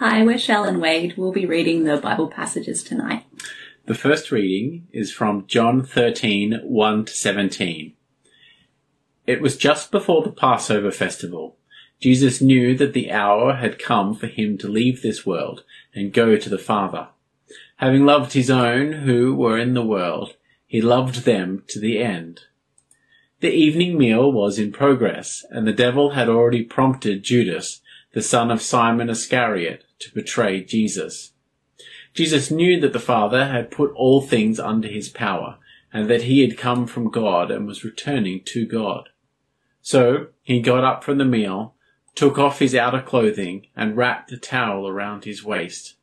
[0.00, 1.18] Hi, we're Shell and Wade.
[1.18, 3.26] We'll be reading the Bible passages tonight.
[3.84, 7.92] The first reading is from John 13, 1 to 17.
[9.26, 11.58] It was just before the Passover festival.
[12.00, 16.38] Jesus knew that the hour had come for him to leave this world and go
[16.38, 17.08] to the Father.
[17.76, 20.34] Having loved his own who were in the world,
[20.66, 22.44] he loved them to the end.
[23.40, 27.82] The evening meal was in progress, and the devil had already prompted Judas,
[28.12, 31.32] the son of Simon Iscariot, to betray Jesus.
[32.12, 35.58] Jesus knew that the Father had put all things under his power,
[35.92, 39.10] and that he had come from God and was returning to God.
[39.82, 41.74] So he got up from the meal,
[42.14, 45.94] took off his outer clothing, and wrapped a towel around his waist.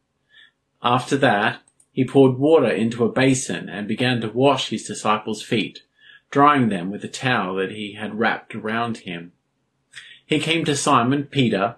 [0.82, 1.62] After that,
[1.92, 5.84] he poured water into a basin and began to wash his disciples' feet,
[6.30, 9.34] drying them with the towel that he had wrapped around him.
[10.26, 11.78] He came to Simon Peter,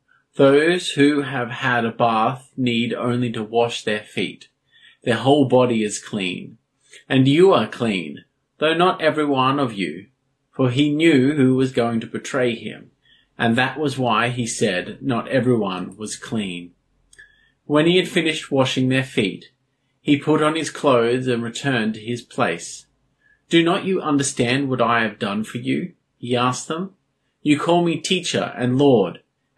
[0.35, 4.47] Those who have had a bath need only to wash their feet.
[5.03, 6.57] Their whole body is clean.
[7.09, 8.23] And you are clean,
[8.57, 10.07] though not every one of you.
[10.51, 12.91] For he knew who was going to betray him.
[13.37, 16.71] And that was why he said not everyone was clean.
[17.65, 19.51] When he had finished washing their feet,
[20.01, 22.85] he put on his clothes and returned to his place.
[23.49, 25.93] Do not you understand what I have done for you?
[26.17, 26.95] He asked them.
[27.41, 29.20] You call me teacher and Lord,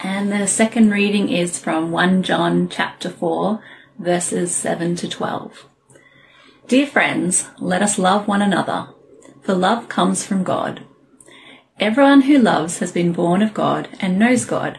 [0.00, 3.62] And the second reading is from 1 John chapter 4,
[3.98, 5.64] verses 7 to 12.
[6.68, 8.88] Dear friends, let us love one another,
[9.40, 10.82] for love comes from God.
[11.80, 14.78] Everyone who loves has been born of God and knows God.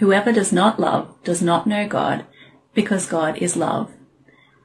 [0.00, 2.26] Whoever does not love does not know God,
[2.74, 3.92] because God is love.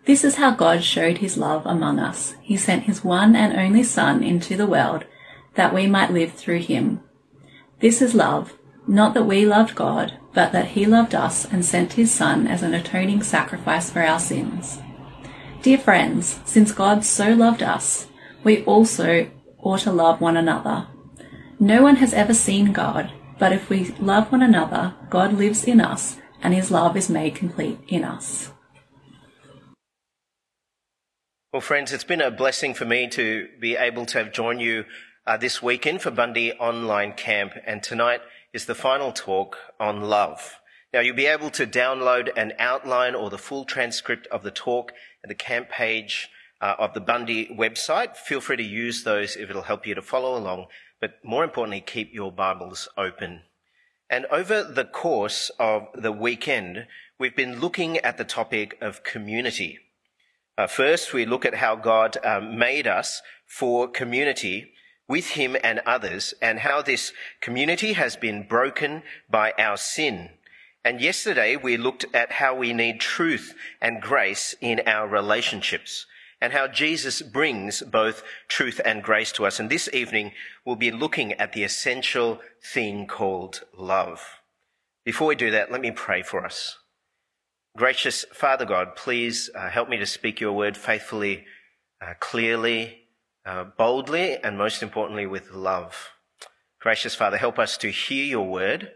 [0.06, 2.34] This is how God showed his love among us.
[2.42, 5.06] He sent his one and only Son into the world
[5.53, 7.02] that we might live through him.
[7.80, 8.53] This is love,
[8.88, 12.64] not that we loved God, but that he loved us and sent his Son as
[12.64, 14.80] an atoning sacrifice for our sins.
[15.62, 18.08] Dear friends, since God so loved us,
[18.44, 19.30] we also
[19.60, 20.88] ought to love one another.
[21.60, 25.80] No one has ever seen God, but if we love one another, God lives in
[25.80, 28.52] us and his love is made complete in us.
[31.54, 34.86] Well, friends, it's been a blessing for me to be able to have joined you
[35.26, 38.22] uh, this weekend for Bundy Online Camp, and tonight
[38.53, 40.59] is the final talk on love.
[40.94, 44.94] Now, you'll be able to download an outline or the full transcript of the talk
[45.24, 46.30] at the camp page
[46.62, 48.16] uh, of the Bundy website.
[48.16, 50.68] Feel free to use those if it'll help you to follow along,
[51.02, 53.41] but more importantly, keep your Bibles open.
[54.08, 56.85] And over the course of the weekend,
[57.18, 59.80] we've been looking at the topic of community.
[60.56, 64.72] Uh, first, we look at how God um, made us for community
[65.08, 70.30] with Him and others, and how this community has been broken by our sin.
[70.86, 76.06] And yesterday, we looked at how we need truth and grace in our relationships,
[76.41, 79.59] and how Jesus brings both truth and grace to us.
[79.59, 80.34] And this evening,
[80.66, 82.41] we'll be looking at the essential
[82.74, 84.22] thing called love.
[85.06, 86.78] Before we do that, let me pray for us.
[87.78, 91.46] Gracious Father God, please uh, help me to speak your word faithfully,
[92.02, 93.03] uh, clearly,
[93.45, 96.11] uh, boldly, and most importantly, with love.
[96.79, 98.91] Gracious Father, help us to hear your word.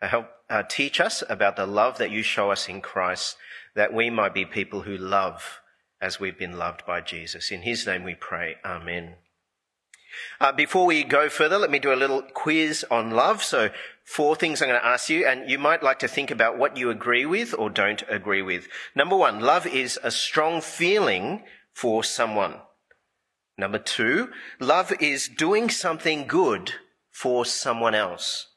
[0.00, 3.36] Uh, help uh, teach us about the love that you show us in Christ,
[3.74, 5.60] that we might be people who love
[6.00, 7.50] as we've been loved by Jesus.
[7.50, 8.56] In his name we pray.
[8.64, 9.14] Amen.
[10.40, 13.42] Uh, before we go further, let me do a little quiz on love.
[13.42, 13.70] So,
[14.04, 16.76] four things I'm going to ask you, and you might like to think about what
[16.76, 18.68] you agree with or don't agree with.
[18.94, 22.56] Number one, love is a strong feeling for someone.
[23.58, 26.72] Number two, love is doing something good
[27.10, 28.48] for someone else.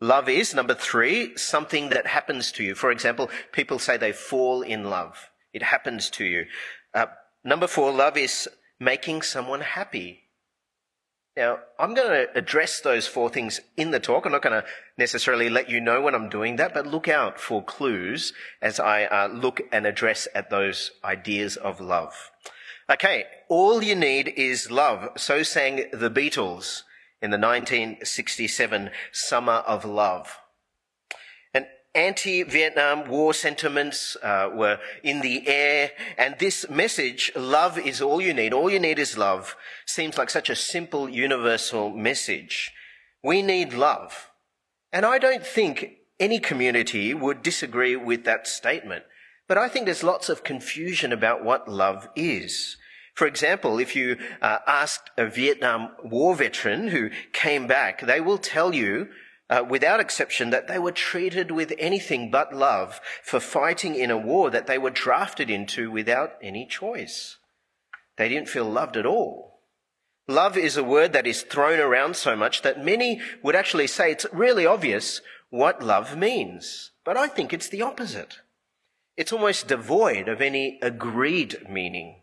[0.00, 2.74] Love is, number three, something that happens to you.
[2.76, 5.30] For example, people say they fall in love.
[5.52, 6.46] It happens to you.
[6.94, 7.06] Uh,
[7.42, 8.48] number four, love is
[8.78, 10.20] making someone happy.
[11.36, 14.24] Now, I'm going to address those four things in the talk.
[14.24, 17.40] I'm not going to necessarily let you know when I'm doing that, but look out
[17.40, 22.30] for clues as I uh, look and address at those ideas of love.
[22.90, 25.10] Okay, all you need is love.
[25.18, 26.84] So sang the Beatles
[27.20, 30.38] in the 1967 Summer of Love
[31.52, 38.22] And anti-Vietnam War sentiments uh, were in the air, and this message, "Love is all
[38.22, 38.54] you need.
[38.54, 42.72] All you need is love," seems like such a simple, universal message.
[43.22, 44.30] We need love,
[44.94, 49.04] and I don't think any community would disagree with that statement.
[49.46, 52.77] But I think there's lots of confusion about what love is.
[53.18, 58.38] For example, if you uh, asked a Vietnam War veteran who came back, they will
[58.38, 59.08] tell you
[59.50, 64.16] uh, without exception, that they were treated with anything but love for fighting in a
[64.16, 67.38] war that they were drafted into without any choice.
[68.18, 69.62] They didn't feel loved at all.
[70.28, 74.12] Love is a word that is thrown around so much that many would actually say
[74.12, 76.92] it's really obvious what love means.
[77.04, 78.36] But I think it's the opposite.
[79.16, 82.17] It's almost devoid of any agreed meaning.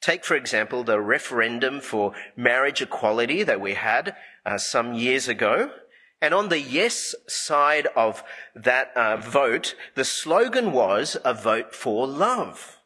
[0.00, 4.14] Take, for example, the referendum for marriage equality that we had
[4.46, 5.70] uh, some years ago.
[6.20, 8.24] And on the yes side of
[8.54, 12.78] that uh, vote, the slogan was a vote for love.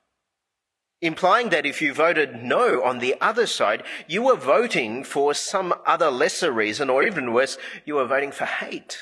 [1.00, 5.74] Implying that if you voted no on the other side, you were voting for some
[5.84, 8.98] other lesser reason, or even worse, you were voting for hate.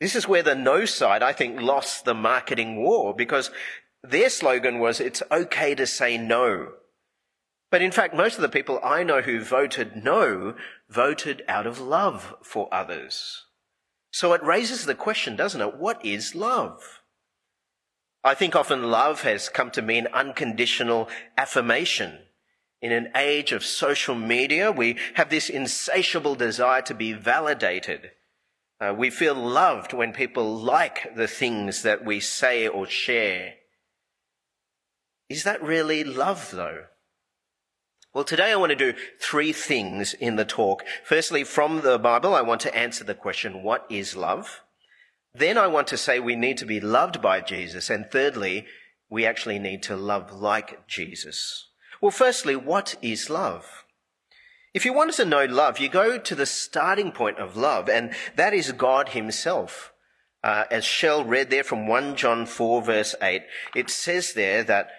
[0.00, 3.50] This is where the no side, I think, lost the marketing war because
[4.02, 6.72] their slogan was, it's okay to say no.
[7.70, 10.54] But in fact, most of the people I know who voted no
[10.90, 13.46] voted out of love for others.
[14.10, 15.76] So it raises the question, doesn't it?
[15.76, 17.00] What is love?
[18.22, 21.08] I think often love has come to mean unconditional
[21.38, 22.18] affirmation.
[22.82, 28.10] In an age of social media, we have this insatiable desire to be validated.
[28.80, 33.54] Uh, we feel loved when people like the things that we say or share.
[35.32, 36.84] Is that really love, though?
[38.12, 40.84] Well, today I want to do three things in the talk.
[41.04, 44.60] Firstly, from the Bible, I want to answer the question, what is love?
[45.32, 47.88] Then I want to say we need to be loved by Jesus.
[47.88, 48.66] And thirdly,
[49.08, 51.70] we actually need to love like Jesus.
[52.02, 53.86] Well, firstly, what is love?
[54.74, 58.12] If you wanted to know love, you go to the starting point of love, and
[58.36, 59.94] that is God himself.
[60.44, 63.44] Uh, as Shell read there from 1 John 4 verse 8,
[63.74, 64.90] it says there that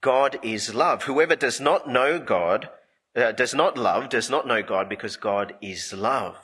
[0.00, 1.04] God is love.
[1.04, 2.70] Whoever does not know God,
[3.14, 6.36] uh, does not love, does not know God because God is love.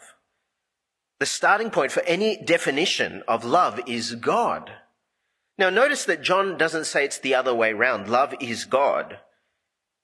[1.18, 4.70] The starting point for any definition of love is God.
[5.58, 8.08] Now notice that John doesn't say it's the other way around.
[8.08, 9.18] Love is God.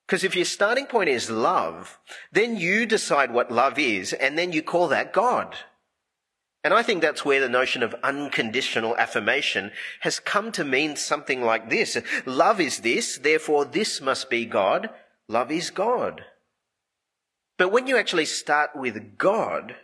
[0.06, 1.98] Because if your starting point is love,
[2.32, 5.54] then you decide what love is and then you call that God.
[6.64, 11.42] And I think that's where the notion of unconditional affirmation has come to mean something
[11.42, 11.98] like this.
[12.24, 14.90] Love is this, therefore this must be God.
[15.28, 16.24] Love is God.
[17.58, 19.74] But when you actually start with God,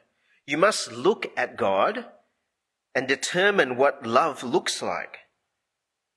[0.46, 2.06] you must look at God
[2.94, 5.18] and determine what love looks like.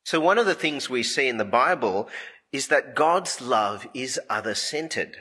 [0.03, 2.07] So one of the things we see in the Bible
[2.51, 5.15] is that God's love is other centered.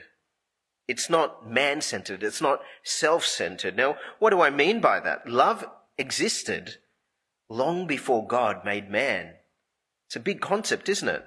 [0.90, 2.24] It's not man centered.
[2.24, 3.76] It's not self centered.
[3.76, 5.24] Now, what do I mean by that?
[5.24, 5.64] Love
[5.96, 6.78] existed
[7.48, 9.34] long before God made man.
[10.08, 11.24] It's a big concept, isn't it?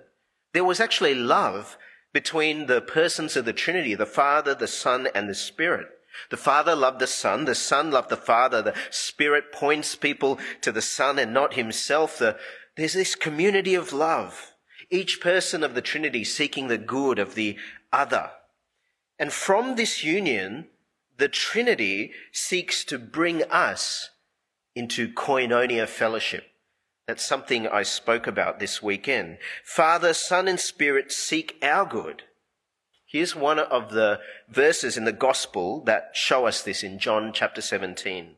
[0.52, 1.78] There was actually love
[2.12, 5.88] between the persons of the Trinity, the Father, the Son, and the Spirit.
[6.30, 10.74] The Father loved the Son, the Son loved the Father, the Spirit points people to
[10.74, 12.20] the Son and not himself.
[12.20, 12.38] The,
[12.76, 14.56] there's this community of love.
[14.92, 17.58] Each person of the Trinity seeking the good of the
[17.94, 18.32] other.
[19.24, 20.68] And from this union,
[21.18, 24.10] the Trinity seeks to bring us
[24.76, 26.44] into koinonia fellowship.
[27.08, 29.38] That's something I spoke about this weekend.
[29.64, 32.24] Father, Son, and Spirit seek our good.
[33.06, 37.62] Here's one of the verses in the gospel that show us this in John chapter
[37.62, 38.36] 17.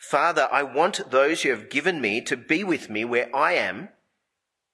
[0.00, 3.90] Father, I want those you have given me to be with me where I am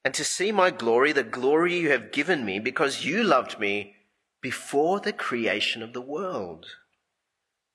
[0.05, 3.97] and to see my glory, the glory you have given me because you loved me
[4.41, 6.67] before the creation of the world.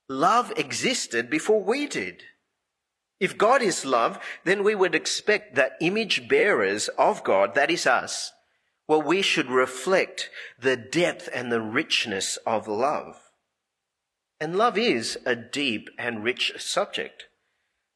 [0.09, 2.23] Love existed before we did.
[3.19, 7.87] If God is love, then we would expect that image bearers of God, that is
[7.87, 8.33] us,
[8.87, 10.29] well, we should reflect
[10.59, 13.31] the depth and the richness of love.
[14.41, 17.27] And love is a deep and rich subject.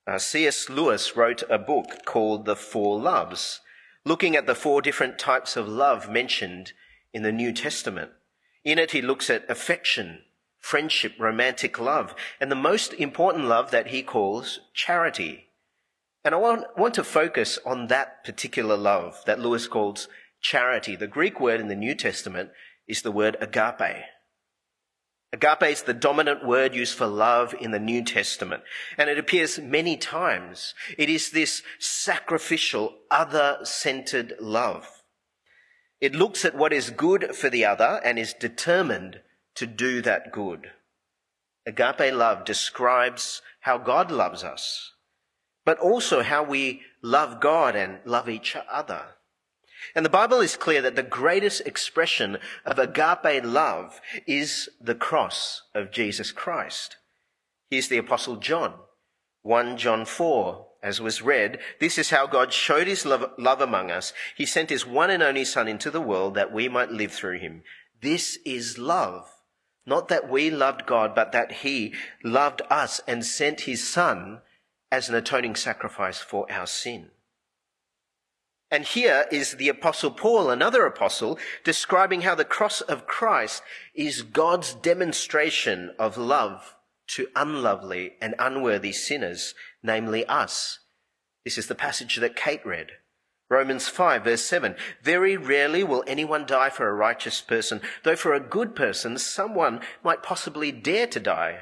[0.08, 0.70] Uh, C.S.
[0.70, 3.60] Lewis wrote a book called The Four Loves,
[4.06, 6.72] looking at the four different types of love mentioned
[7.14, 8.12] in the New Testament.
[8.68, 10.24] In it, he looks at affection,
[10.60, 15.46] friendship, romantic love, and the most important love that he calls charity.
[16.26, 20.10] And I want, want to focus on that particular love that Lewis calls
[20.42, 20.98] charity.
[20.98, 22.50] The Greek word in the New Testament
[22.90, 24.04] is the word agape.
[25.32, 28.64] Agape is the dominant word used for love in the New Testament,
[28.98, 30.74] and it appears many times.
[30.98, 34.97] It is this sacrificial, other-centered love.
[36.00, 39.22] It looks at what is good for the other and is determined
[39.56, 40.72] to do that good.
[41.66, 44.94] Agape love describes how God loves us,
[45.66, 49.02] but also how we love God and love each other.
[49.96, 55.64] And the Bible is clear that the greatest expression of agape love is the cross
[55.74, 56.98] of Jesus Christ.
[57.70, 58.76] Here's the Apostle John,
[59.42, 61.60] 1 John 4, as was read.
[61.80, 64.14] This is how God showed his love, love among us.
[64.36, 67.40] He sent his one and only Son into the world that we might live through
[67.40, 67.64] him.
[68.02, 69.30] This is love.
[69.86, 71.94] Not that we loved God, but that he
[72.24, 74.42] loved us and sent his Son
[74.92, 77.10] as an atoning sacrifice for our sin.
[78.70, 83.64] And here is the apostle Paul, another apostle, describing how the cross of Christ
[83.96, 86.76] is God's demonstration of love
[87.08, 90.80] to unlovely and unworthy sinners, namely us.
[91.44, 92.88] This is the passage that Kate read.
[93.50, 94.76] Romans 5 verse 7.
[95.02, 99.80] Very rarely will anyone die for a righteous person, though for a good person someone
[100.04, 101.60] might possibly dare to die.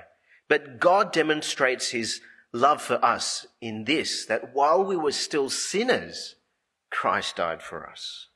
[0.49, 2.21] But God demonstrates his
[2.51, 6.35] love for us in this, that while we were still sinners,
[6.89, 8.27] Christ died for us.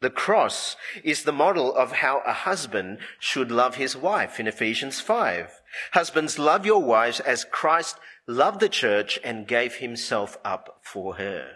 [0.00, 4.98] The cross is the model of how a husband should love his wife in Ephesians
[4.98, 5.60] 5.
[5.92, 11.48] Husbands, love your wives as Christ loved the church and gave himself up for her.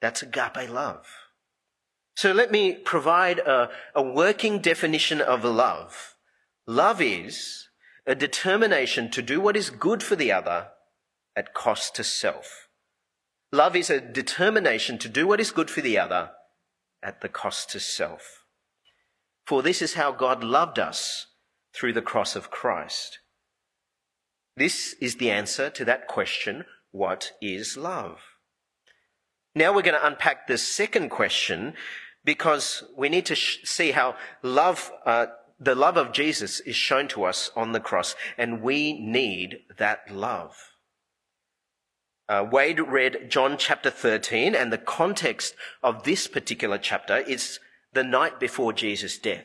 [0.00, 1.06] That's agape love.
[2.16, 6.16] So let me provide a, a working definition of love.
[6.66, 7.68] Love is
[8.04, 10.68] a determination to do what is good for the other
[11.36, 12.68] at cost to self.
[13.52, 16.30] Love is a determination to do what is good for the other
[17.02, 18.44] at the cost to self.
[19.46, 21.26] For this is how God loved us
[21.74, 23.18] through the cross of Christ.
[24.56, 28.20] This is the answer to that question, what is love?
[29.54, 31.74] Now we're going to unpack the second question
[32.24, 35.26] because we need to sh- see how love, uh,
[35.58, 40.10] the love of Jesus is shown to us on the cross and we need that
[40.10, 40.71] love.
[42.28, 47.58] Uh, Wade read John chapter 13, and the context of this particular chapter is
[47.92, 49.44] the night before Jesus' death.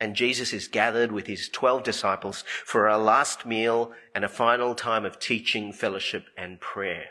[0.00, 4.74] And Jesus is gathered with his 12 disciples for a last meal and a final
[4.74, 7.06] time of teaching, fellowship, and prayer.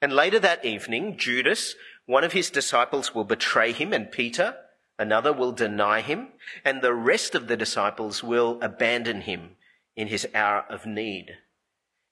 [0.00, 1.74] And later that evening, Judas,
[2.06, 4.56] one of his disciples, will betray him, and Peter,
[4.98, 6.28] another, will deny him,
[6.64, 9.50] and the rest of the disciples will abandon him
[9.94, 11.36] in his hour of need.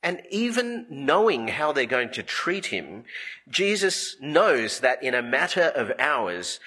[0.02, 3.04] And even knowing how they're going to treat him,
[3.48, 6.58] Jesus knows that in a matter of hours,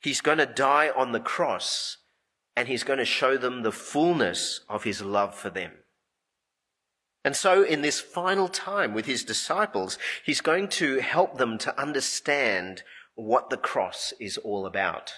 [0.00, 1.98] he's going to die on the cross
[2.54, 5.72] and he's going to show them the fullness of his love for them.
[7.24, 11.80] And so in this final time with his disciples, he's going to help them to
[11.80, 12.82] understand
[13.14, 15.12] what the cross is all about.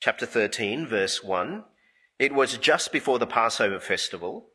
[0.00, 1.64] Chapter 13, verse 1.
[2.18, 4.49] It was just before the Passover festival.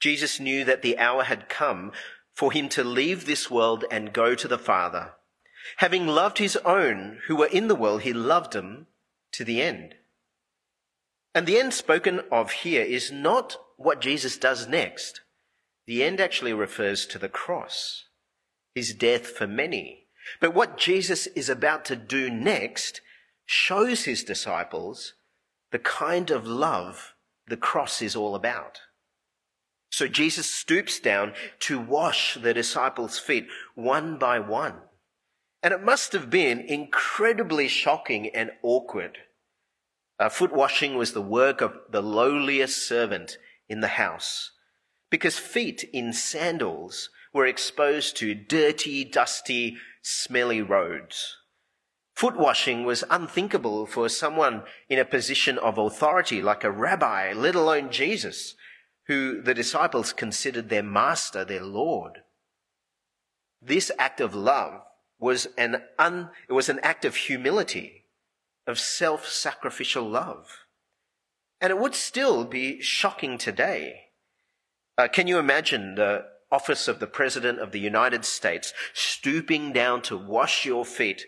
[0.00, 1.92] Jesus knew that the hour had come
[2.34, 5.12] for him to leave this world and go to the Father.
[5.76, 8.86] Having loved his own who were in the world, he loved them
[9.32, 9.94] to the end.
[11.34, 15.20] And the end spoken of here is not what Jesus does next.
[15.86, 18.06] The end actually refers to the cross,
[18.74, 20.06] his death for many.
[20.40, 23.00] But what Jesus is about to do next
[23.44, 25.14] shows his disciples
[25.72, 27.14] the kind of love
[27.46, 28.80] the cross is all about.
[29.90, 34.74] So Jesus stoops down to wash the disciples' feet one by one.
[35.62, 39.18] And it must have been incredibly shocking and awkward.
[40.18, 43.36] Uh, foot washing was the work of the lowliest servant
[43.68, 44.52] in the house
[45.10, 51.36] because feet in sandals were exposed to dirty, dusty, smelly roads.
[52.14, 57.54] Foot washing was unthinkable for someone in a position of authority like a rabbi, let
[57.54, 58.54] alone Jesus,
[59.10, 62.18] who the disciples considered their master, their Lord.
[63.60, 64.82] This act of love
[65.18, 68.04] was an, un, it was an act of humility,
[68.68, 70.46] of self-sacrificial love.
[71.60, 74.10] And it would still be shocking today.
[74.96, 80.02] Uh, can you imagine the office of the President of the United States stooping down
[80.02, 81.26] to wash your feet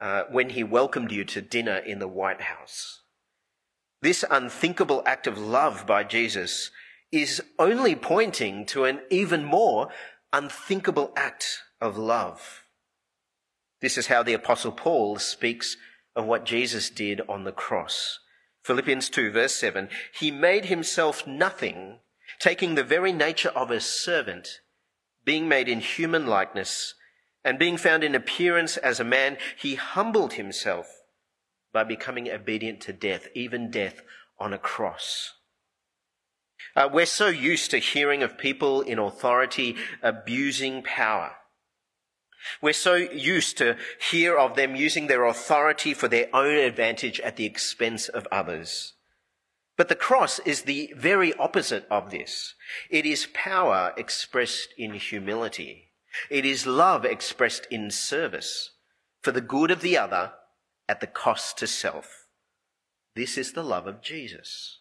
[0.00, 3.02] uh, when he welcomed you to dinner in the White House.
[4.00, 6.70] This unthinkable act of love by Jesus
[7.22, 9.88] is only pointing to an even more
[10.32, 12.64] unthinkable act of love.
[13.80, 15.76] This is how the apostle Paul speaks
[16.14, 18.18] of what Jesus did on the cross.
[18.64, 22.00] Philippians 2 verse 7, he made himself nothing,
[22.40, 24.60] taking the very nature of a servant,
[25.24, 26.94] being made in human likeness,
[27.44, 30.86] and being found in appearance as a man, he humbled himself
[31.72, 34.02] by becoming obedient to death, even death
[34.40, 35.35] on a cross.
[36.76, 41.32] Uh, we're so used to hearing of people in authority abusing power.
[42.60, 43.76] We're so used to
[44.10, 48.92] hear of them using their authority for their own advantage at the expense of others.
[49.78, 52.54] But the cross is the very opposite of this.
[52.90, 55.92] It is power expressed in humility.
[56.30, 58.70] It is love expressed in service
[59.22, 60.32] for the good of the other
[60.88, 62.26] at the cost to self.
[63.14, 64.80] This is the love of Jesus.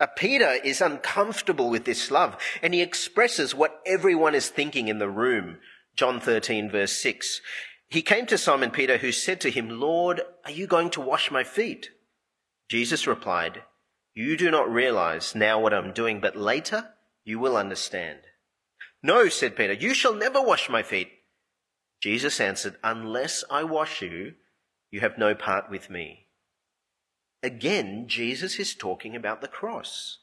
[0.00, 4.98] Uh, Peter is uncomfortable with this love and he expresses what everyone is thinking in
[4.98, 5.58] the room.
[5.96, 7.40] John 13 verse 6.
[7.88, 11.30] He came to Simon Peter who said to him, Lord, are you going to wash
[11.30, 11.90] my feet?
[12.68, 13.62] Jesus replied,
[14.14, 16.90] You do not realize now what I'm doing, but later
[17.24, 18.20] you will understand.
[19.02, 21.08] No, said Peter, you shall never wash my feet.
[22.00, 24.34] Jesus answered, Unless I wash you,
[24.90, 26.27] you have no part with me.
[27.42, 30.18] Again, Jesus is talking about the cross.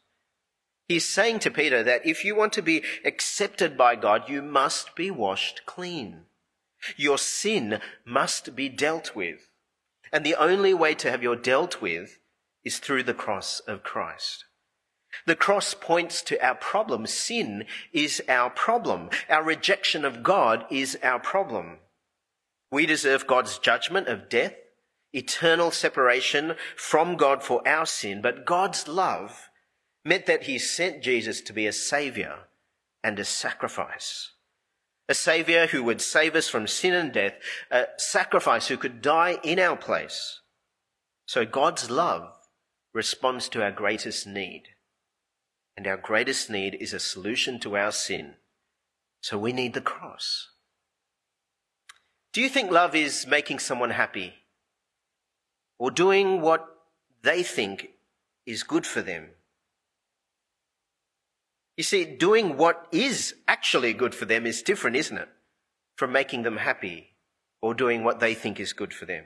[0.88, 4.96] He's saying to Peter that if you want to be accepted by God, you must
[4.96, 6.26] be washed clean.
[6.96, 9.50] Your sin must be dealt with.
[10.12, 12.20] And the only way to have your dealt with
[12.64, 14.46] is through the cross of Christ.
[15.26, 17.08] The cross points to our problem.
[17.08, 19.10] Sin is our problem.
[19.30, 21.80] Our rejection of God is our problem.
[22.72, 24.54] We deserve God's judgment of death
[25.16, 29.50] eternal separation from God for our sin, but God's love
[30.04, 32.40] meant that he sent Jesus to be a savior
[33.04, 34.32] and a sacrifice.
[35.08, 37.34] A savior who would save us from sin and death,
[37.70, 40.42] a sacrifice who could die in our place.
[41.28, 42.34] So God's love
[42.94, 44.64] responds to our greatest need.
[45.78, 48.36] And our greatest need is a solution to our sin.
[49.22, 50.50] So we need the cross.
[52.32, 54.34] Do you think love is making someone happy?
[55.78, 56.66] Or doing what
[57.22, 57.90] they think
[58.46, 59.30] is good for them.
[61.78, 65.30] You see, doing what is actually good for them is different, isn't it?
[65.96, 67.16] From making them happy
[67.62, 69.26] or doing what they think is good for them.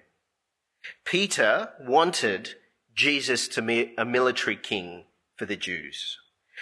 [1.06, 2.56] Peter wanted
[2.96, 6.18] Jesus to be a military king for the Jews.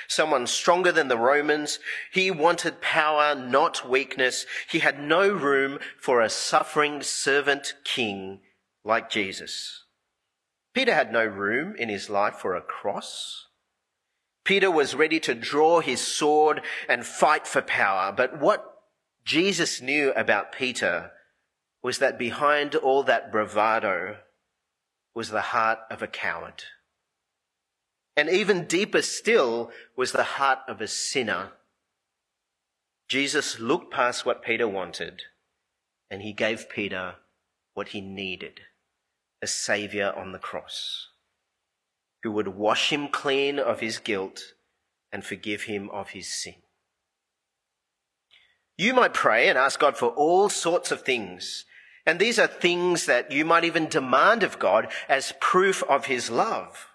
[0.08, 1.80] Someone stronger than the Romans.
[2.12, 4.45] He wanted power, not weakness.
[4.69, 8.41] He had no room for a suffering servant king
[8.88, 9.84] like Jesus.
[10.73, 13.47] Peter had no room in his life for a cross.
[14.45, 18.13] Peter was ready to draw his sword and fight for power.
[18.15, 18.63] But what
[19.26, 21.12] Jesus knew about Peter
[21.84, 24.17] was that behind all that bravado
[25.13, 26.63] was the heart of a coward.
[28.15, 31.52] And even deeper still was the heart of a sinner.
[33.10, 35.23] Jesus looked past what Peter wanted
[36.10, 37.15] and he gave Peter
[37.73, 38.62] what he needed
[39.41, 41.10] a Saviour on the cross
[42.23, 44.54] who would wash him clean of his guilt
[45.12, 46.56] and forgive him of his sin.
[48.78, 51.65] You might pray and ask God for all sorts of things.
[52.06, 56.30] And these are things that you might even demand of God as proof of his
[56.30, 56.88] love.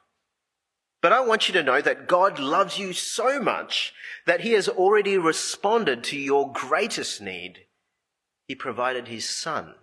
[1.03, 3.93] But I want you to know that God loves you so much
[4.27, 7.67] that he has already responded to your greatest need.
[8.47, 9.75] He provided his son,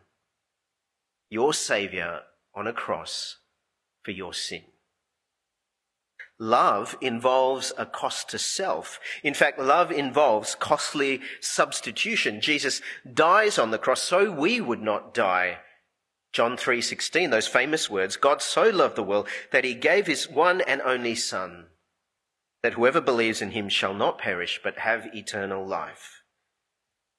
[1.30, 2.22] your savior
[2.60, 3.38] on a cross
[4.04, 4.64] for your sin.
[6.38, 9.00] Love involves a cost to self.
[9.24, 12.42] In fact, love involves costly substitution.
[12.42, 15.60] Jesus dies on the cross so we would not die.
[16.34, 20.62] John 3:16 those famous words God so loved the world that he gave his one
[20.62, 21.70] and only son
[22.62, 26.22] that whoever believes in him shall not perish but have eternal life.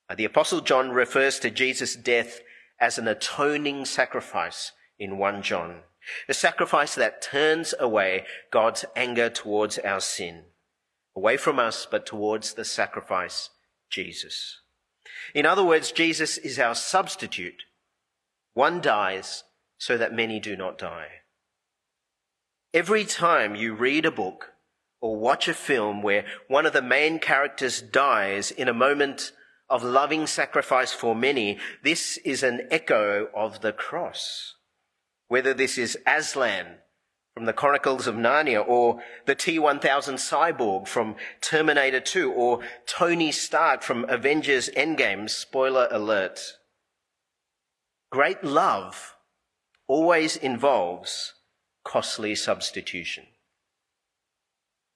[0.09, 2.41] Uh, the apostle John refers to Jesus' death
[2.79, 5.81] as an atoning sacrifice in 1 John.
[6.29, 10.45] A sacrifice that turns away God's anger towards our sin.
[11.17, 13.51] Away from us, but towards the sacrifice,
[13.91, 14.61] Jesus.
[15.35, 17.65] In other words, Jesus is our substitute.
[18.55, 19.45] One dies
[19.79, 21.09] so that many do not die.
[22.73, 24.53] Every time you read a book
[25.01, 29.33] or watch a film where one of the main characters dies in a moment
[29.69, 34.55] of loving sacrifice for many, this is an echo of the cross.
[35.31, 36.79] Whether this is Aslan
[37.35, 39.79] from the Chronicles of Narnia, or the T-1000
[40.15, 46.41] cyborg from Terminator 2, or Tony Stark from Avengers Endgame, spoiler alert.
[48.11, 49.15] Great love
[49.87, 51.35] always involves
[51.85, 53.27] costly substitution.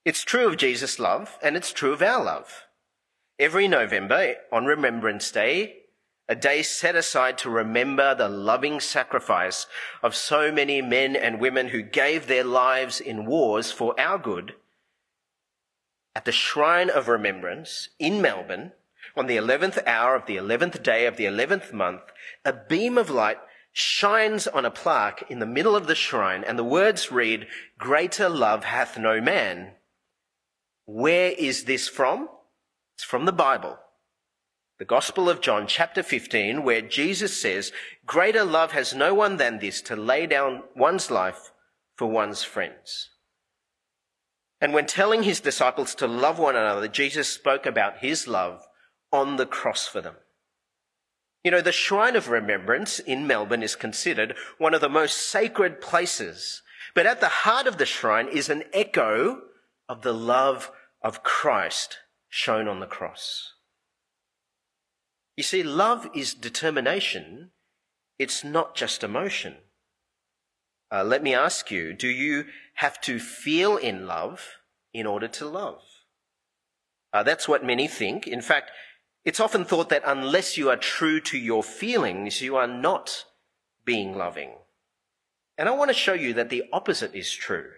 [0.04, 2.64] It's true of Jesus' love, and it's true of our love.
[3.38, 5.83] Every November, on Remembrance Day,
[6.28, 9.66] a day set aside to remember the loving sacrifice
[10.02, 14.54] of so many men and women who gave their lives in wars for our good.
[16.14, 18.72] At the Shrine of Remembrance in Melbourne,
[19.16, 22.02] on the 11th hour of the 11th day of the 11th month,
[22.44, 23.38] a beam of light
[23.72, 28.28] shines on a plaque in the middle of the shrine and the words read, Greater
[28.28, 29.72] love hath no man.
[30.87, 32.28] Where is this from?
[32.94, 33.78] It's from the Bible.
[34.84, 37.72] The Gospel of John, chapter 15, where Jesus says,
[38.04, 41.52] Greater love has no one than this to lay down one's life
[41.96, 43.08] for one's friends.
[44.60, 48.66] And when telling his disciples to love one another, Jesus spoke about his love
[49.10, 50.16] on the cross for them.
[51.42, 55.80] You know, the Shrine of Remembrance in Melbourne is considered one of the most sacred
[55.80, 56.60] places.
[56.94, 59.44] But at the heart of the shrine is an echo
[59.88, 60.70] of the love
[61.00, 63.53] of Christ shown on the cross.
[65.36, 67.50] You see, love is determination.
[68.18, 69.56] It's not just emotion.
[70.92, 72.44] Uh, let me ask you, do you
[72.74, 74.58] have to feel in love
[74.92, 75.82] in order to love?
[77.12, 78.28] Uh, that's what many think.
[78.28, 78.70] In fact,
[79.24, 83.24] it's often thought that unless you are true to your feelings, you are not
[83.84, 84.52] being loving.
[85.56, 87.70] And I want to show you that the opposite is true.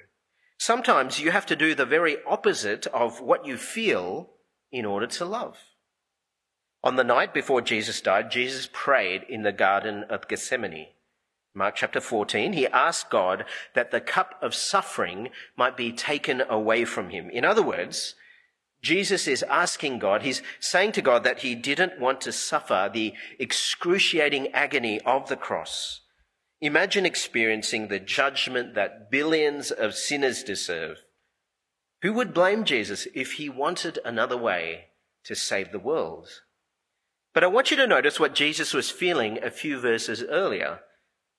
[0.59, 4.31] Sometimes you have to do the very opposite of what you feel
[4.73, 5.59] in order to love.
[6.87, 10.87] On the night before Jesus died, Jesus prayed in the Garden of Gethsemane.
[11.53, 13.45] Mark chapter 14, he asked God
[13.75, 17.29] that the cup of suffering might be taken away from him.
[17.29, 18.15] In other words,
[18.83, 23.15] Jesus is asking God, he's saying to God that he didn't want to suffer the
[23.41, 26.03] excruciating agony of the cross.
[26.61, 30.99] Imagine experiencing the judgment that billions of sinners deserve.
[32.03, 34.85] Who would blame Jesus if he wanted another way
[35.25, 36.29] to save the world?
[37.37, 40.81] But I want you to notice what Jesus was feeling a few verses earlier.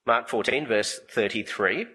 [0.06, 1.88] Mark 14, verse 33.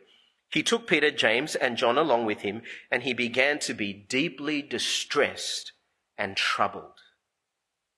[0.50, 4.60] He took Peter, James, and John along with him, and he began to be deeply
[4.60, 5.70] distressed
[6.18, 6.98] and troubled.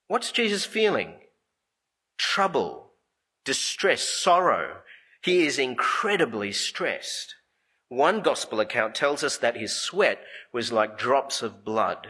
[0.07, 1.14] What's Jesus feeling?
[2.19, 2.90] Trouble,
[3.47, 4.81] distress, sorrow.
[5.23, 7.35] He is incredibly stressed.
[7.88, 10.19] One gospel account tells us that his sweat
[10.53, 12.09] was like drops of blood.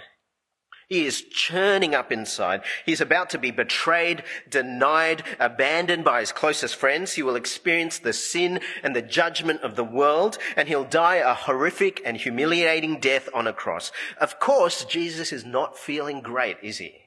[0.88, 2.62] He is churning up inside.
[2.85, 7.14] He's about to be betrayed, denied, abandoned by his closest friends.
[7.14, 11.35] He will experience the sin and the judgment of the world, and he'll die a
[11.35, 13.92] horrific and humiliating death on a cross.
[14.20, 17.05] Of course, Jesus is not feeling great, is he?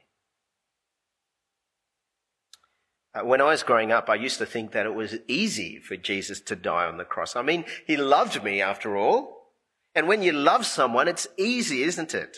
[3.14, 5.96] Uh, when I was growing up, I used to think that it was easy for
[5.96, 7.36] Jesus to die on the cross.
[7.36, 9.52] I mean, he loved me after all.
[9.94, 12.36] And when you love someone, it's easy, isn't it?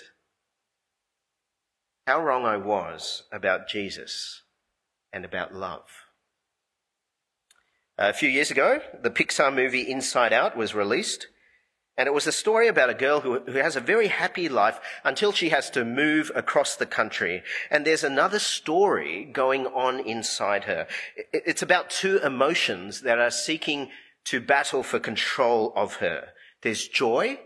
[2.11, 4.42] How wrong I was about Jesus
[5.12, 5.87] and about love.
[7.96, 11.29] A few years ago, the Pixar movie Inside Out was released,
[11.96, 14.81] and it was a story about a girl who, who, has a very happy life
[15.05, 17.44] until she has to move across the country.
[17.70, 20.88] And there's another story going on inside her.
[21.33, 23.90] It's about two emotions that are seeking
[24.25, 26.31] to battle for control of her.
[26.62, 27.38] There's joy,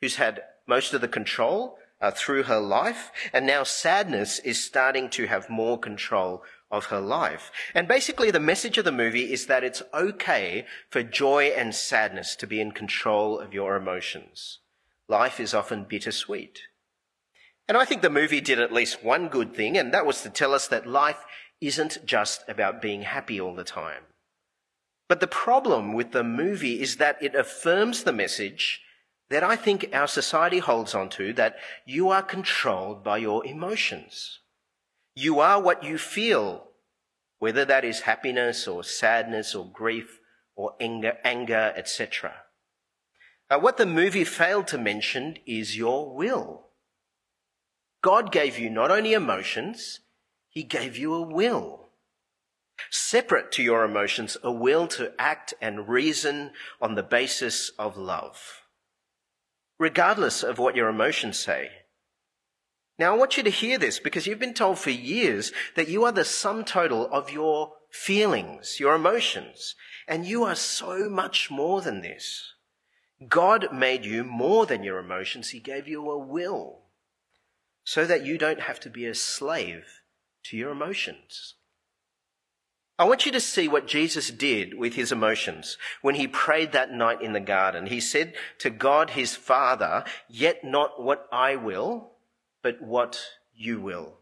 [0.00, 5.08] who's had most of the control, uh, through her life, and now sadness is starting
[5.08, 7.52] to have more control of her life.
[7.74, 12.34] And basically, the message of the movie is that it's okay for joy and sadness
[12.36, 14.58] to be in control of your emotions.
[15.08, 16.62] Life is often bittersweet.
[17.68, 20.30] And I think the movie did at least one good thing, and that was to
[20.30, 21.24] tell us that life
[21.60, 24.02] isn't just about being happy all the time.
[25.08, 28.80] But the problem with the movie is that it affirms the message
[29.32, 34.40] that I think our society holds on to that you are controlled by your emotions.
[35.14, 36.68] You are what you feel,
[37.38, 40.20] whether that is happiness or sadness or grief
[40.54, 42.34] or anger, anger etc.
[43.48, 46.66] Uh, what the movie failed to mention is your will.
[48.02, 50.00] God gave you not only emotions,
[50.50, 51.88] He gave you a will.
[52.90, 56.50] Separate to your emotions, a will to act and reason
[56.82, 58.61] on the basis of love
[59.82, 61.68] regardless of what your emotions say.
[63.00, 66.04] Now I want you to hear this because you've been told for years that you
[66.04, 69.74] are the sum total of your feelings, your emotions,
[70.06, 72.54] and you are so much more than this.
[73.28, 75.50] God made you more than your emotions.
[75.50, 76.84] He gave you a will
[77.82, 79.84] so that you don't have to be a slave
[80.44, 81.56] to your emotions.
[83.02, 86.92] I want you to see what Jesus did with his emotions when he prayed that
[86.92, 87.86] night in the garden.
[87.86, 92.12] He said to God his Father, Yet not what I will,
[92.62, 93.20] but what
[93.52, 94.18] you will.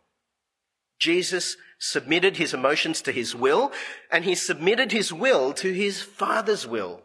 [0.99, 3.71] Jesus submitted his emotions to his will,
[4.11, 7.03] and he submitted his will to his Father's will.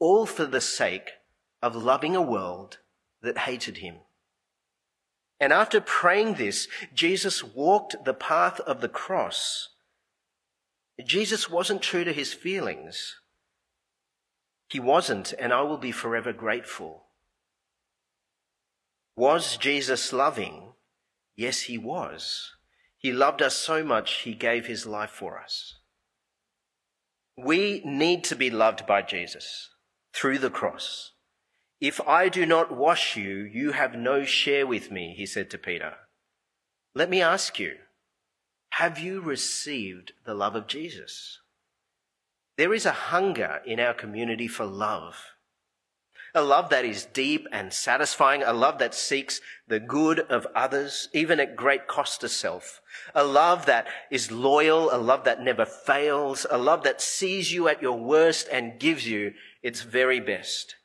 [0.00, 1.12] All for the sake
[1.62, 2.78] of loving a world
[3.22, 3.98] that hated him.
[5.38, 9.68] And after praying this, Jesus walked the path of the cross.
[11.04, 13.16] Jesus wasn't true to his feelings.
[14.68, 17.06] He wasn't, and I will be forever grateful.
[19.16, 20.72] Was Jesus loving?
[21.36, 22.52] Yes, he was.
[22.96, 25.78] He loved us so much, he gave his life for us.
[27.36, 29.70] We need to be loved by Jesus
[30.14, 31.12] through the cross.
[31.80, 35.58] If I do not wash you, you have no share with me, he said to
[35.58, 35.94] Peter.
[36.94, 37.72] Let me ask you,
[38.76, 41.40] have you received the love of Jesus?
[42.56, 45.14] There is a hunger in our community for love.
[46.34, 51.10] A love that is deep and satisfying, a love that seeks the good of others,
[51.12, 52.80] even at great cost to self.
[53.14, 57.68] A love that is loyal, a love that never fails, a love that sees you
[57.68, 60.76] at your worst and gives you its very best.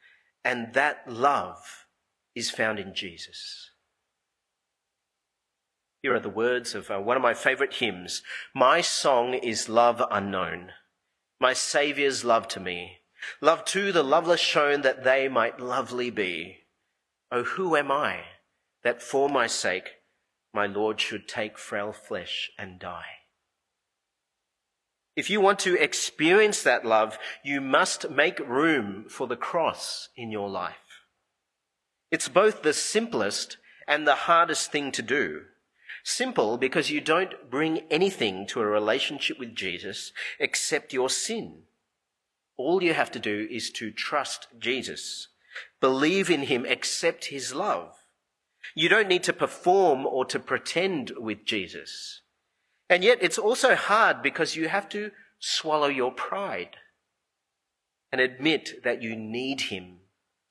[0.44, 1.86] And that love
[2.36, 3.72] is found in Jesus.
[6.08, 8.22] Here are the words of uh, one of my favorite hymns.
[8.56, 10.70] My song is love unknown.
[11.38, 13.00] My Saviour's love to me.
[13.42, 16.60] Love to the loveless shown that they might lovely be.
[17.30, 18.22] Oh, who am I
[18.86, 19.96] that for my sake
[20.54, 23.18] my Lord should take frail flesh and die?
[25.18, 30.32] If you want to experience that love, you must make room for the cross in
[30.32, 31.04] your life.
[32.12, 33.58] It's both the simplest
[33.90, 35.42] and the hardest thing to do.
[36.10, 41.64] Simple because you don't bring anything to a relationship with Jesus except your sin.
[42.56, 45.28] All you have to do is to trust Jesus,
[45.82, 47.94] believe in him, accept his love.
[48.74, 52.22] You don't need to perform or to pretend with Jesus.
[52.90, 56.78] And yet it's also hard because you have to swallow your pride
[58.14, 59.98] and admit that you need Him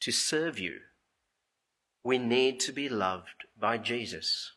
[0.00, 0.80] to serve you.
[2.04, 4.52] We need to be loved by Jesus.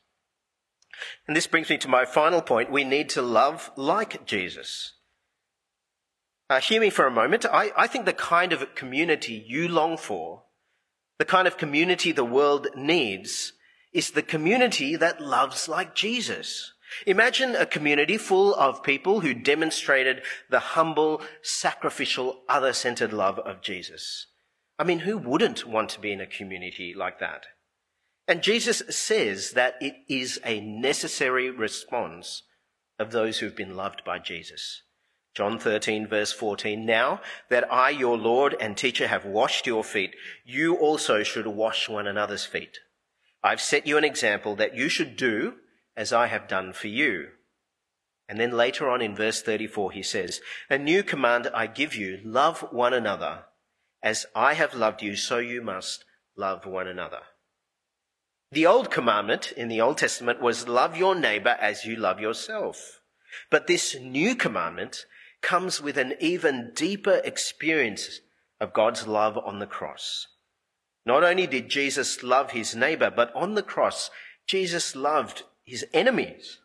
[1.27, 2.71] And this brings me to my final point.
[2.71, 4.93] We need to love like Jesus.
[6.49, 7.45] Uh, hear me for a moment.
[7.45, 10.43] I, I think the kind of community you long for,
[11.19, 13.53] the kind of community the world needs,
[13.93, 16.73] is the community that loves like Jesus.
[17.05, 24.25] Imagine a community full of people who demonstrated the humble, sacrificial, other-centered love of Jesus.
[24.79, 27.45] I mean, who wouldn't want to be in a community like that?
[28.29, 32.43] And Jesus says that it is a necessary response
[32.99, 34.83] of those who've been loved by Jesus.
[35.33, 40.15] John 13 verse 14, now that I, your Lord and teacher, have washed your feet,
[40.45, 42.77] you also should wash one another's feet.
[43.43, 45.55] I've set you an example that you should do
[45.97, 47.29] as I have done for you.
[48.27, 50.39] And then later on in verse 34, he says,
[50.69, 53.45] A new command I give you, love one another.
[54.03, 56.05] As I have loved you, so you must
[56.37, 57.21] love one another.
[58.51, 62.99] The old commandment in the Old Testament was love your neighbor as you love yourself.
[63.51, 65.05] But this new commandment
[65.41, 68.21] comes with an even deeper experience
[68.59, 70.27] of God's love on the cross.
[71.05, 74.09] Not only did Jesus love his neighbor, but on the cross,
[74.47, 76.59] Jesus loved his enemies.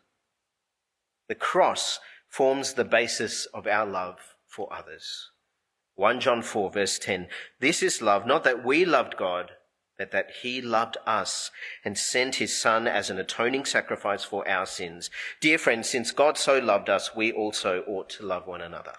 [1.27, 4.17] The cross forms the basis of our love
[4.47, 5.29] for others.
[5.95, 7.27] 1 John 4 verse 10.
[7.59, 9.51] This is love, not that we loved God,
[9.97, 11.51] but that he loved us
[11.83, 15.09] and sent his son as an atoning sacrifice for our sins.
[15.41, 18.93] Dear friends, since God so loved us, we also ought to love one another.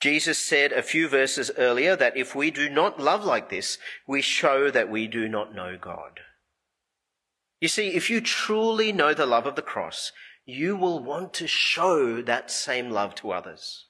[0.00, 4.20] Jesus said a few verses earlier that if we do not love like this, we
[4.20, 6.20] show that we do not know God.
[7.60, 10.12] You see, if you truly know the love of the cross,
[10.44, 13.86] you will want to show that same love to others.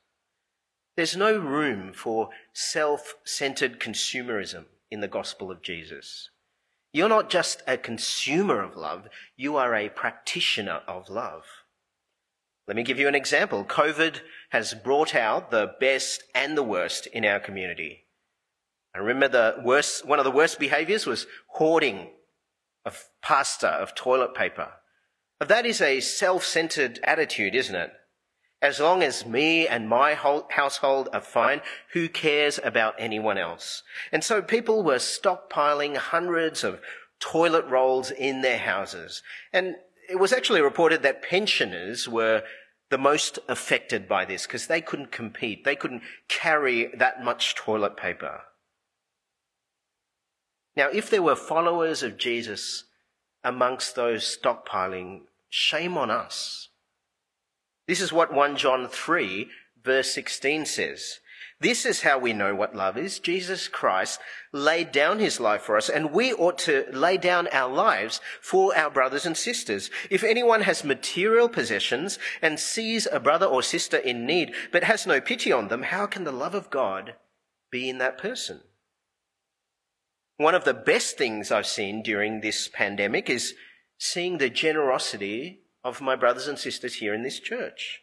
[0.96, 6.30] There's no room for self-centered consumerism in the gospel of Jesus.
[6.92, 11.44] You're not just a consumer of love, you are a practitioner of love.
[12.66, 13.64] Let me give you an example.
[13.64, 14.20] COVID
[14.50, 18.06] has brought out the best and the worst in our community.
[18.94, 22.10] I remember the worst, one of the worst behaviors was hoarding
[22.84, 24.70] of pasta, of toilet paper.
[25.38, 27.90] That is a self-centered attitude, isn't it?
[28.62, 31.60] As long as me and my household are fine,
[31.92, 33.82] who cares about anyone else?
[34.10, 36.80] And so people were stockpiling hundreds of
[37.20, 39.22] toilet rolls in their houses.
[39.52, 39.76] And
[40.08, 42.44] it was actually reported that pensioners were
[42.90, 45.64] the most affected by this because they couldn't compete.
[45.64, 48.42] They couldn't carry that much toilet paper.
[50.76, 52.84] Now, if there were followers of Jesus
[53.42, 56.68] amongst those stockpiling, shame on us.
[57.86, 59.48] This is what 1 John 3
[59.86, 61.20] verse 16 says.
[61.58, 63.18] This is how we know what love is.
[63.18, 64.20] Jesus Christ
[64.52, 68.76] laid down his life for us, and we ought to lay down our lives for
[68.76, 69.90] our brothers and sisters.
[70.10, 75.06] If anyone has material possessions and sees a brother or sister in need, but has
[75.06, 77.14] no pity on them, how can the love of God
[77.70, 78.60] be in that person?
[80.36, 83.54] One of the best things I've seen during this pandemic is
[83.96, 88.00] seeing the generosity of my brothers and sisters here in this church.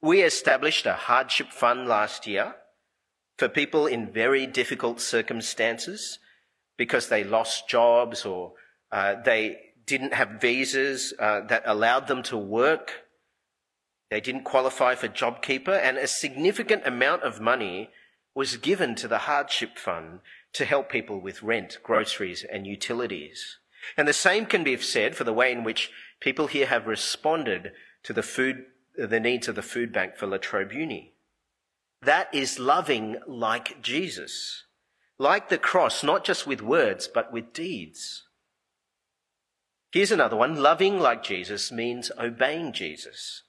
[0.00, 2.54] We established a hardship fund last year
[3.36, 6.20] for people in very difficult circumstances
[6.76, 8.52] because they lost jobs or
[8.92, 12.92] uh, they didn't have visas uh, that allowed them to work.
[14.10, 17.90] They didn't qualify for JobKeeper, and a significant amount of money
[18.34, 20.20] was given to the hardship fund
[20.52, 23.58] to help people with rent, groceries, and utilities.
[23.96, 25.90] And the same can be said for the way in which
[26.26, 27.70] people here have responded
[28.02, 28.64] to the food,
[28.96, 31.12] the needs of the food bank for La Trobe Uni.
[32.02, 34.64] That is loving like Jesus.
[35.18, 38.24] Like the cross, not just with words, but with deeds.
[39.92, 40.60] Here's another one.
[40.60, 43.44] Loving like Jesus means obeying Jesus.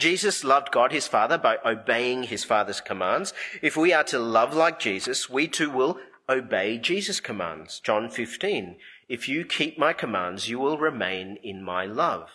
[0.00, 3.32] Jesus loved God his Father by obeying his Father's commands.
[3.62, 7.78] If we are to love like Jesus, we too will obey Jesus' commands.
[7.78, 8.76] John 15.
[9.08, 12.28] If you keep my commands, you will remain in my love.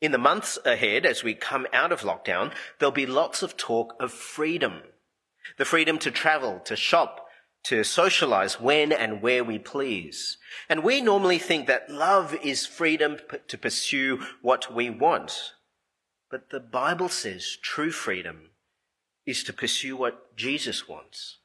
[0.00, 3.94] In the months ahead, as we come out of lockdown, there'll be lots of talk
[3.98, 4.82] of freedom.
[5.56, 7.26] The freedom to travel, to shop,
[7.64, 10.38] to socialize when and where we please.
[10.68, 13.16] And we normally think that love is freedom
[13.48, 15.54] to pursue what we want.
[16.30, 18.50] But the Bible says true freedom
[19.26, 21.38] is to pursue what Jesus wants.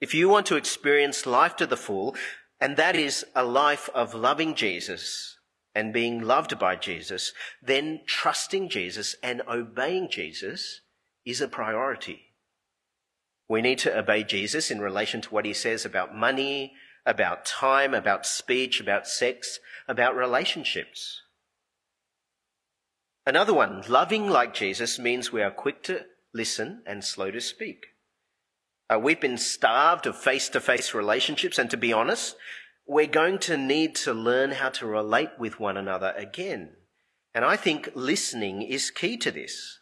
[0.00, 2.16] If you want to experience life to the full,
[2.60, 5.36] and that is a life of loving Jesus,
[5.74, 7.32] and being loved by Jesus,
[7.62, 10.80] then trusting Jesus and obeying Jesus
[11.24, 12.34] is a priority.
[13.48, 16.72] We need to obey Jesus in relation to what he says about money,
[17.06, 19.58] about time, about speech, about sex,
[19.88, 21.22] about relationships.
[23.26, 27.86] Another one, loving like Jesus means we are quick to listen and slow to speak.
[28.92, 32.36] Uh, we've been starved of face to face relationships, and to be honest,
[32.86, 36.70] we're going to need to learn how to relate with one another again.
[37.32, 39.78] And I think listening is key to this.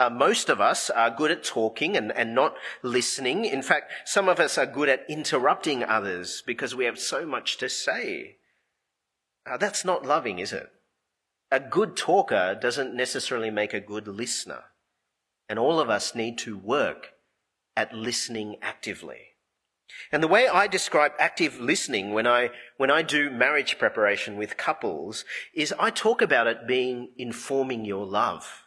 [0.00, 3.44] Uh, most of us are good at talking and, and not listening.
[3.44, 7.58] In fact, some of us are good at interrupting others because we have so much
[7.58, 8.36] to say.
[9.44, 10.70] Uh, that's not loving, is it?
[11.50, 14.64] A good talker doesn't necessarily make a good listener.
[15.48, 17.10] And all of us need to work
[17.78, 19.20] at listening actively.
[20.10, 24.56] And the way I describe active listening when I, when I do marriage preparation with
[24.56, 28.64] couples is I talk about it being informing your love.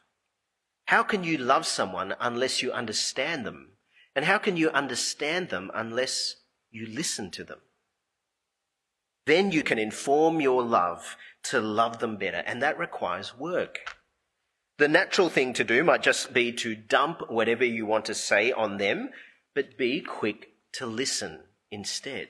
[0.85, 3.73] How can you love someone unless you understand them?
[4.15, 6.37] And how can you understand them unless
[6.69, 7.59] you listen to them?
[9.25, 13.79] Then you can inform your love to love them better, and that requires work.
[14.81, 18.51] The natural thing to do might just be to dump whatever you want to say
[18.51, 19.11] on them,
[19.53, 22.29] but be quick to listen instead.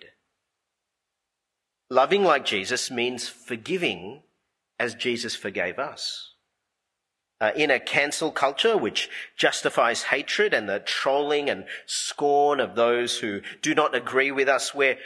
[1.90, 4.24] Loving like Jesus means forgiving
[4.78, 6.34] as Jesus forgave us.
[7.40, 13.20] Uh, in a cancel culture which justifies hatred and the trolling and scorn of those
[13.20, 14.98] who do not agree with us, we're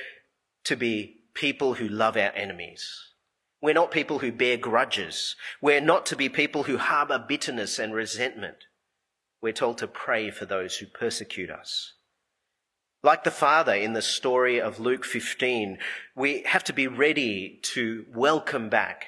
[0.63, 3.13] to be people who love our enemies.
[3.61, 5.35] We're not people who bear grudges.
[5.61, 8.57] We're not to be people who harbor bitterness and resentment.
[9.41, 11.93] We're told to pray for those who persecute us.
[13.03, 15.77] Like the father in the story of Luke 15,
[16.15, 19.05] we have to be ready to welcome back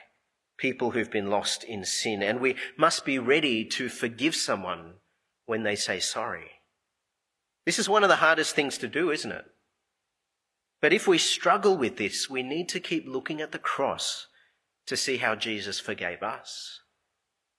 [0.57, 4.93] people who've been lost in sin, and we must be ready to forgive someone
[5.45, 6.51] when they say sorry.
[7.65, 9.45] This is one of the hardest things to do, isn't it?
[10.81, 14.27] But if we struggle with this, we need to keep looking at the cross
[14.87, 16.81] to see how Jesus forgave us.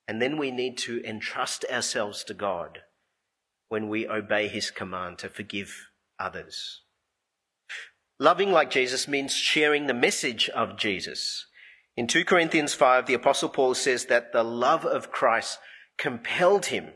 [0.08, 2.80] And then we need to entrust ourselves to God
[3.68, 6.82] when we obey his command to forgive others.
[8.18, 11.46] Loving like Jesus means sharing the message of Jesus.
[11.96, 15.58] In 2 Corinthians 5, the apostle Paul says that the love of Christ
[15.98, 16.92] compelled him,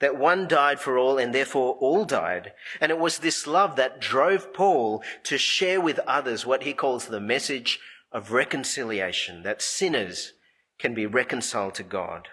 [0.00, 2.52] that one died for all and therefore all died.
[2.80, 7.06] And it was this love that drove Paul to share with others what he calls
[7.06, 7.80] the message
[8.12, 10.32] of reconciliation, that sinners
[10.78, 12.28] can be reconciled to God.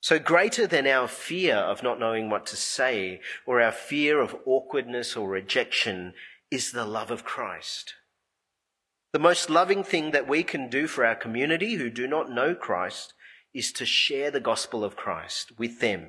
[0.00, 4.34] So greater than our fear of not knowing what to say or our fear of
[4.44, 6.14] awkwardness or rejection
[6.50, 7.94] is the love of Christ.
[9.12, 12.54] The most loving thing that we can do for our community who do not know
[12.54, 13.14] Christ
[13.54, 16.08] is to share the gospel of Christ with them,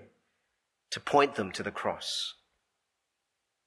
[0.90, 2.34] to point them to the cross.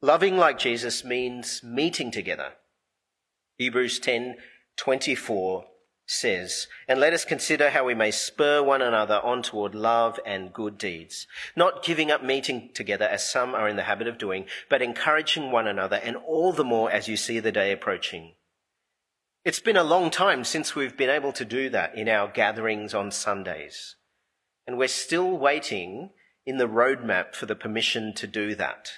[0.02, 2.52] Loving like Jesus means meeting together.
[3.58, 4.36] Hebrews 10
[4.76, 5.66] 24
[6.06, 10.52] says, And let us consider how we may spur one another on toward love and
[10.52, 14.46] good deeds, not giving up meeting together as some are in the habit of doing,
[14.70, 18.32] but encouraging one another, and all the more as you see the day approaching.
[19.44, 22.94] It's been a long time since we've been able to do that in our gatherings
[22.94, 23.96] on Sundays.
[24.66, 26.10] And we're still waiting
[26.44, 28.90] in the roadmap for the permission to do that.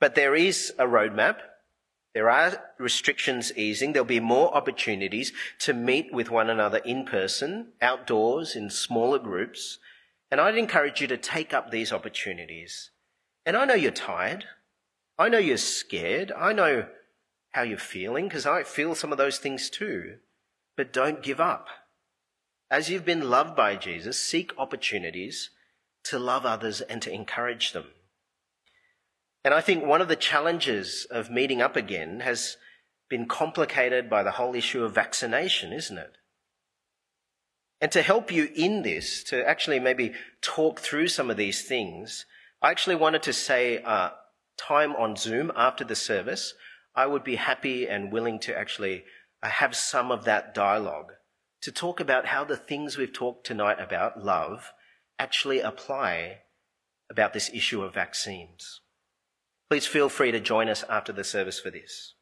[0.00, 1.38] But there is a roadmap
[2.18, 3.92] there are restrictions easing.
[3.92, 9.78] There'll be more opportunities to meet with one another in person, outdoors, in smaller groups.
[10.28, 12.90] And I'd encourage you to take up these opportunities.
[13.46, 14.46] And I know you're tired.
[15.16, 16.32] I know you're scared.
[16.36, 16.88] I know
[17.52, 20.16] how you're feeling because I feel some of those things too.
[20.76, 21.68] But don't give up.
[22.68, 25.50] As you've been loved by Jesus, seek opportunities
[26.02, 27.86] to love others and to encourage them.
[29.48, 32.58] And I think one of the challenges of meeting up again has
[33.08, 36.18] been complicated by the whole issue of vaccination, isn't it?
[37.80, 42.26] And to help you in this, to actually maybe talk through some of these things,
[42.60, 44.10] I actually wanted to say uh,
[44.58, 46.52] time on Zoom after the service.
[46.94, 49.04] I would be happy and willing to actually
[49.42, 51.12] uh, have some of that dialogue
[51.62, 54.74] to talk about how the things we've talked tonight about, love,
[55.18, 56.40] actually apply
[57.08, 58.82] about this issue of vaccines.
[59.70, 62.14] Please feel free to join us after the service for this.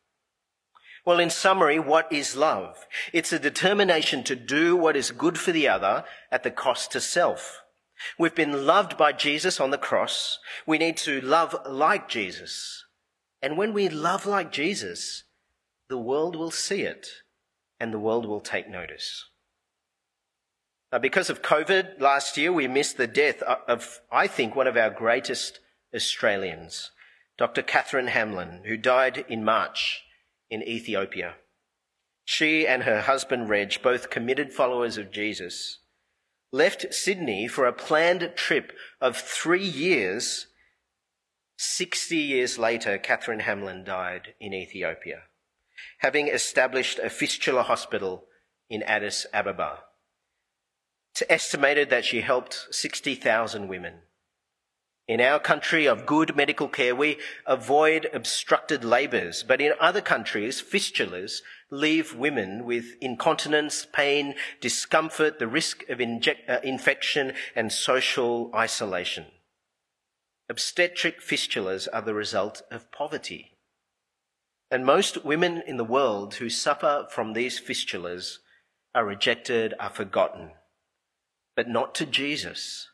[1.04, 2.86] Well, in summary, what is love?
[3.12, 7.00] It's a determination to do what is good for the other at the cost to
[7.00, 7.62] self.
[8.18, 10.40] We've been loved by Jesus on the cross.
[10.66, 12.84] We need to love like Jesus.
[13.40, 15.22] And when we love like Jesus,
[15.88, 17.06] the world will see it
[17.78, 19.24] and the world will take notice.
[20.92, 24.76] Now, because of COVID last year, we missed the death of, I think, one of
[24.76, 25.60] our greatest
[25.94, 26.90] Australians.
[27.38, 27.62] Dr.
[27.62, 30.02] Catherine Hamlin, who died in March
[30.48, 31.34] in Ethiopia.
[32.24, 35.78] She and her husband Reg, both committed followers of Jesus,
[36.50, 40.46] left Sydney for a planned trip of three years.
[41.58, 45.22] 60 years later, Catherine Hamlin died in Ethiopia,
[45.98, 48.24] having established a fistula hospital
[48.68, 49.80] in Addis Ababa.
[51.12, 54.00] It's estimated that she helped 60,000 women
[55.08, 60.60] in our country of good medical care, we avoid obstructed labours, but in other countries,
[60.60, 68.50] fistulas leave women with incontinence, pain, discomfort, the risk of inject, uh, infection, and social
[68.54, 69.26] isolation.
[70.48, 73.52] Obstetric fistulas are the result of poverty.
[74.72, 78.38] And most women in the world who suffer from these fistulas
[78.92, 80.52] are rejected, are forgotten,
[81.54, 82.88] but not to Jesus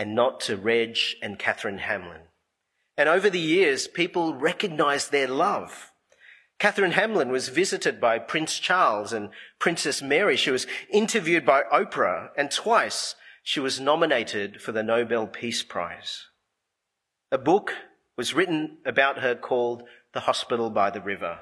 [0.00, 2.22] and not to Reg and Catherine Hamlin.
[2.96, 5.92] And over the years, people recognized their love.
[6.58, 9.28] Catherine Hamlin was visited by Prince Charles and
[9.58, 10.38] Princess Mary.
[10.38, 16.28] She was interviewed by Oprah, and twice she was nominated for the Nobel Peace Prize.
[17.30, 17.74] A book
[18.16, 19.82] was written about her called
[20.14, 21.40] The Hospital by the River.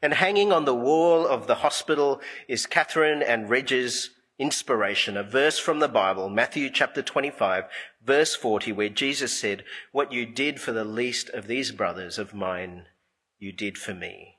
[0.00, 5.58] And hanging on the wall of the hospital is Catherine and Reg's inspiration, a verse
[5.58, 7.64] from the Bible, Matthew chapter 25,
[8.02, 12.34] verse 40, where Jesus said, What you did for the least of these brothers of
[12.34, 12.86] mine,
[13.38, 14.38] you did for me.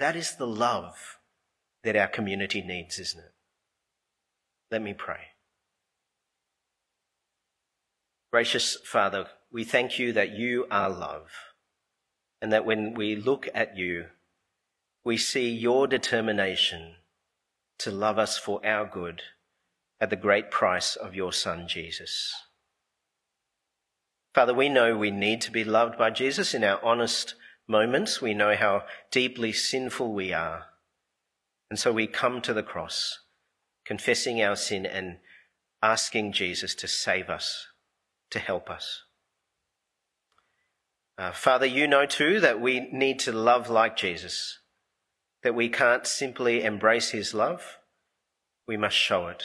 [0.00, 1.18] That is the love
[1.84, 3.32] that our community needs, isn't it?
[4.70, 5.20] Let me pray.
[8.32, 11.28] Gracious Father, we thank you that you are love,
[12.40, 14.06] and that when we look at you,
[15.04, 16.94] we see your determination
[17.78, 19.22] to love us for our good
[20.00, 22.32] at the great price of your Son, Jesus.
[24.34, 27.34] Father, we know we need to be loved by Jesus in our honest
[27.68, 28.22] moments.
[28.22, 30.66] We know how deeply sinful we are.
[31.70, 33.20] And so we come to the cross,
[33.84, 35.18] confessing our sin and
[35.82, 37.68] asking Jesus to save us,
[38.30, 39.04] to help us.
[41.18, 44.58] Uh, Father, you know too that we need to love like Jesus,
[45.42, 47.78] that we can't simply embrace his love,
[48.66, 49.42] we must show it.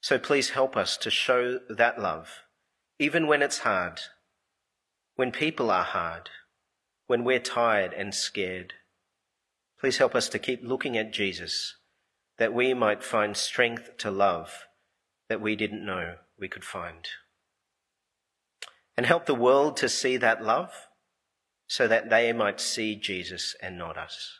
[0.00, 2.42] So please help us to show that love,
[2.98, 4.00] even when it's hard,
[5.16, 6.30] when people are hard,
[7.06, 8.74] when we're tired and scared.
[9.78, 11.76] Please help us to keep looking at Jesus,
[12.38, 14.66] that we might find strength to love
[15.30, 17.06] that we didn't know we could find.
[18.96, 20.88] And help the world to see that love
[21.68, 24.39] so that they might see Jesus and not us.